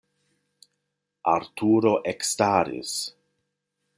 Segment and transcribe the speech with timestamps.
[1.33, 2.97] Arturo ekstaris.